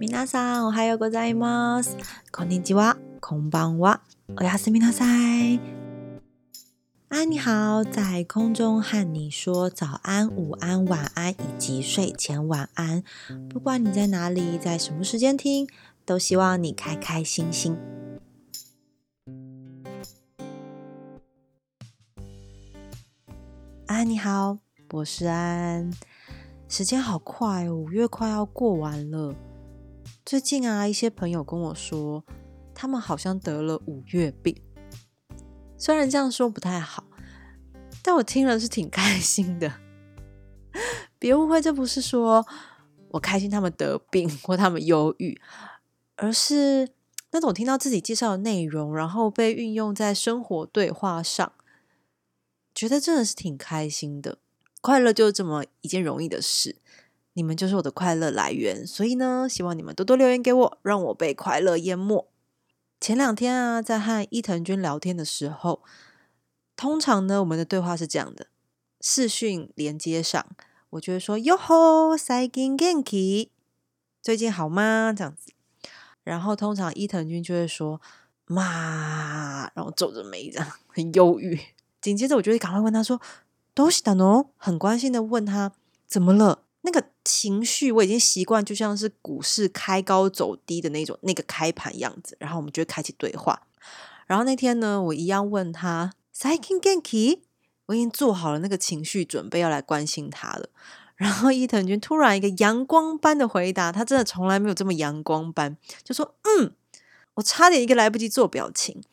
[0.00, 1.96] 皆さん、おはようございます。
[2.32, 4.02] こんにちは、こんばんは。
[4.38, 5.60] おやすみなさい。
[7.08, 13.02] 安，你好，在空中和你说早安、午安、晚安以及睡前晚安。
[13.48, 15.68] 不管你在哪里，在什么时间听，
[16.04, 17.78] 都希望你开开心心。
[23.86, 24.58] 安，你好，
[24.90, 25.90] 我是安。
[26.68, 29.32] 时间好快哦，五月快要过完了。
[30.23, 32.23] 最近啊，一些朋友跟我说，
[32.75, 34.55] 他们好像得了五月病。
[35.77, 37.05] 虽然这样说不太好，
[38.03, 39.73] 但我听了是挺开心的。
[41.17, 42.45] 别误会，这不是说
[43.09, 45.41] 我开心他们得病或他们忧郁，
[46.15, 46.89] 而是
[47.31, 51.51] 那种听到自己介绍的内容，然后被运用在生活对话上，
[52.75, 54.37] 觉得真的是挺开心的。
[54.81, 56.77] 快乐就这么一件容易的事，
[57.33, 62.27] 你们就是我的快乐来源，所以呢，希望你们多多留言给我，让我被快乐淹没。
[62.99, 65.81] 前两天啊，在和伊藤君聊天的时候，
[66.75, 68.47] 通常呢，我们的对话是这样的：
[68.99, 70.45] 视讯连接上，
[70.91, 73.49] 我就会说“哟吼，最近 genki”，
[74.21, 75.13] 最近好吗？
[75.15, 75.51] 这样子。
[76.23, 77.99] 然后通常伊藤君就会说
[78.45, 81.59] “妈”，然后皱着眉，这样很忧郁。
[82.01, 83.21] 紧接着，我就会赶快问他说。
[83.73, 85.71] 都是的哦，很关心的问他
[86.05, 86.63] 怎么了？
[86.83, 92.35] 那个情绪我已经习惯，就像是股市开高走低的那种那个开盘样子。
[92.39, 93.67] 然后我们就开启对话。
[94.25, 97.39] 然后那天呢，我一样问他 s i k i n Genki，
[97.85, 100.69] 我已经做好了那个情绪准备要来关心他了。
[101.15, 106.73] 然后伊藤君突然一个阳光般的回答，他真的从来没有这么阳光般，就说：“嗯，
[107.35, 109.03] 我差点一个来不及做表情，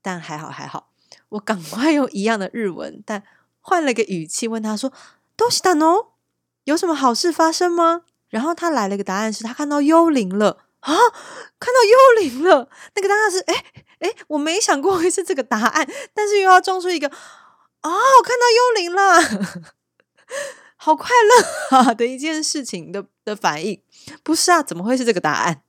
[0.00, 0.88] 但还好还好，
[1.30, 3.22] 我赶快用一样的日文，但。”
[3.64, 4.92] 换了个语气问他说
[5.36, 6.11] ：“都是的哦，
[6.64, 10.94] 有什么好事发生吗？”然后他来了个答案是他看到幽灵了啊，
[11.58, 12.68] 看到幽灵了。
[12.94, 13.64] 那个答案是哎
[14.00, 17.12] 哎，我没想过会是这个答案，但是又要装出一个哦，
[18.24, 19.72] 看到幽灵了，
[20.76, 23.82] 好快乐啊的一件事情的的反应。
[24.22, 25.62] 不是啊，怎么会是这个答案？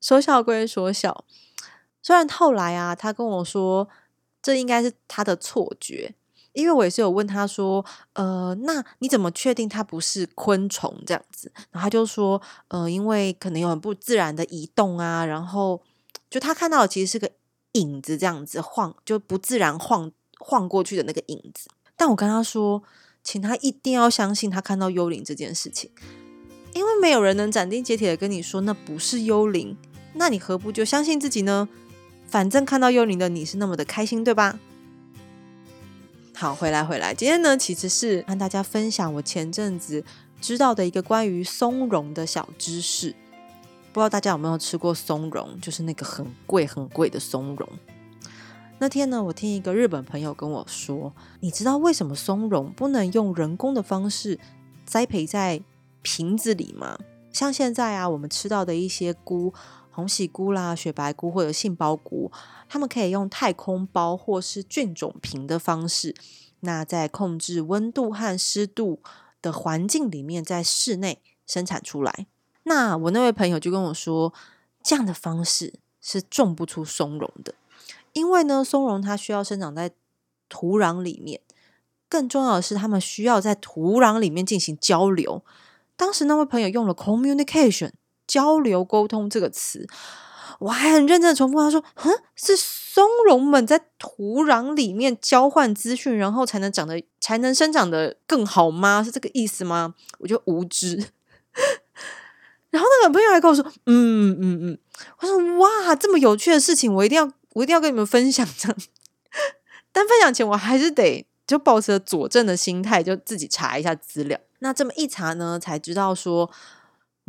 [0.00, 1.24] 说笑归说笑，
[2.02, 3.86] 虽然后来啊，他跟我说
[4.40, 6.14] 这应该是他的错觉。
[6.52, 7.84] 因为我也是有问他说，
[8.14, 11.52] 呃，那你怎么确定它不是昆虫这样子？
[11.70, 15.80] 然后他就说，呃，因为可能有很不自然的移动啊，然后
[16.28, 17.30] 就他看到的其实是个
[17.72, 21.68] 影子这样子晃，就不自然晃晃过去的那个影子。
[21.96, 22.82] 但我跟他说，
[23.22, 25.90] 请他一定要相信他看到幽灵这件事情，
[26.74, 29.76] 因为没有人能斩钉截铁的跟你说那不是幽灵，
[30.14, 31.68] 那你何不就相信自己呢？
[32.26, 34.58] 反正看到幽灵的你是那么的开心，对吧？
[36.40, 40.02] 好，回来回来，今天呢，其实是和大家分享我前阵子
[40.40, 43.14] 知道的一个关于松茸的小知识。
[43.92, 47.68] 不知道大家有没有吃过松茸，就是那个很贵很贵的松茸。
[48.78, 54.40] 那天呢，我听一个日本朋友跟我说，你知道为什么松茸不能用人工的方式
[54.86, 55.60] 栽培在
[56.00, 56.98] 瓶子里吗？
[57.30, 59.52] 像现在啊，我们吃到的一些菇，
[59.90, 62.30] 红喜菇啦、雪白菇或者杏鲍菇。
[62.68, 66.14] 他们可以用太空包或是菌种瓶的方式，
[66.60, 69.00] 那在控制温度和湿度
[69.42, 72.26] 的环境里面，在室内生产出来。
[72.64, 74.32] 那我那位朋友就跟我说，
[74.82, 77.54] 这样的方式是种不出松茸的，
[78.12, 79.90] 因为呢，松茸它需要生长在
[80.48, 81.40] 土壤里面，
[82.08, 85.42] 更重要的是，他们需要在土壤里面进行交流。
[85.96, 87.90] 当时那位朋友用了 “communication”
[88.30, 89.84] 交流沟通这个词。
[90.60, 99.02] 我还很认真的重复他说：“哼，是松茸们在土壤里面交换资讯，然后才能长得才能生长的更好吗？
[99.02, 100.96] 是这个意思吗？”我就无知。
[102.70, 104.78] 然后那个朋友还跟我说：“嗯嗯嗯。”
[105.18, 108.76] 我说：“哇，这么有趣的事情，我一定要我一定要跟你们分享。”这样，
[109.92, 114.38] 但分享前我还是得就保持佐证的心态，就自己查一下资料。
[114.58, 116.50] 那这么一查呢，才知道说，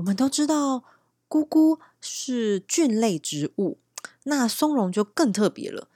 [0.00, 0.84] 我们都知道。
[1.28, 3.78] 菇菇是菌类植物，
[4.24, 5.86] 那松茸就更特别了。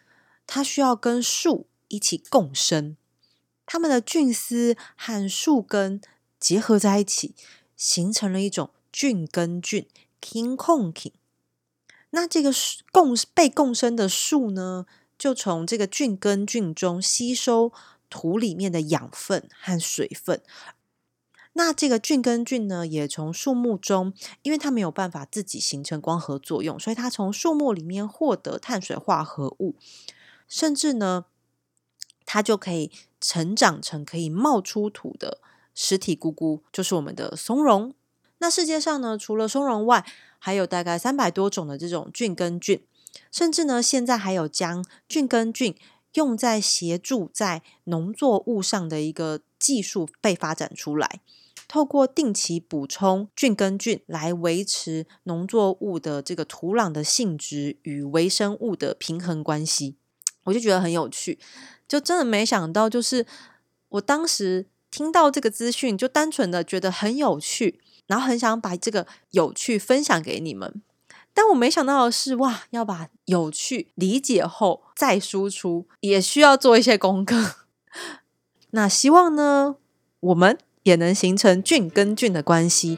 [0.47, 2.97] 它需要跟树一起共生，
[3.67, 6.01] 它们的菌丝和树根
[6.39, 7.35] 结合在一起，
[7.77, 9.89] 形成了一种菌根菌
[10.21, 11.15] （king kong king）。
[12.11, 12.53] 那这个
[12.93, 14.87] 共被共生的树呢，
[15.19, 17.73] 就从这个菌根菌中吸收
[18.09, 20.41] 土里面的养分和水分。
[21.57, 24.13] 那这个菌根菌呢，也从树木中，
[24.43, 29.77] 因为它没有办法自己形成光合作用，所以它从树木里面获得碳水化合物，
[30.49, 31.27] 甚至呢，
[32.27, 32.91] 它就可以
[33.21, 35.41] 成长成可以冒出土的
[35.75, 37.95] 实体菇菇，就是我们的松茸。
[38.39, 40.05] 那世界上呢，除了松茸外，
[40.41, 42.85] 还有大概三百多种的这种菌根菌，
[43.31, 45.77] 甚至呢，现在还有将菌根菌
[46.15, 51.21] 用在协助在农作物上的一个技术被发展出来。
[51.75, 59.97] 透过定期补充菌根菌来维持农作物的这个土壤的性质与微生物的平衡关系，
[60.45, 61.37] 我就觉得很有趣，
[61.89, 63.27] 就真的没想到，就是
[63.89, 70.81] 我当时听到这个资讯，就单纯的觉得很有趣，然后很想把这个有趣分享给你们，
[71.35, 77.57] 但我没想到的是，哇，要把有趣理解后再输出，也需要做一些功课。
[78.71, 79.75] 那希望呢，
[80.21, 80.57] 我们。
[80.85, 82.97] 也能形成菌跟菌的关系。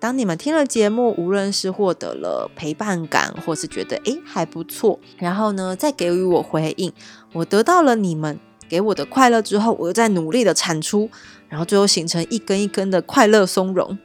[0.00, 6.92] 当你们听了节目，无论是获得了陪伴感，或是觉得诶还不错，然后呢再给予我回应，
[7.32, 8.38] 我得到了你们
[8.68, 11.10] 给我的快乐之后，我又在努力的产出，
[11.48, 13.98] 然后最后形成一根一根的快乐松茸。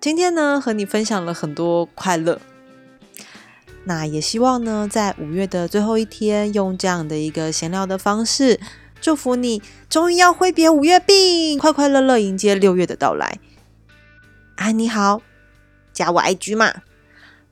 [0.00, 2.40] 今天呢和你分享了很多快乐，
[3.84, 8.60] 那也希望呢在五月的最后一天，用这样的一个闲聊的方式。
[9.00, 9.60] 祝福你，
[9.94, 13.38] 终于要挥别五月病，快快乐乐迎接六月的到来。
[14.56, 15.22] 啊，你好，
[15.92, 16.82] 加我 IG 嘛，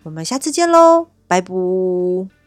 [0.03, 2.42] 我们下次见喽，拜拜。